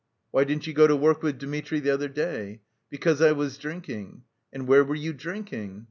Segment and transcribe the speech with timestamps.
[0.31, 4.23] 'Why didn't you go to work with Dmitri the other day?' 'Because I was drinking.'
[4.51, 5.79] 'And where were you drinking?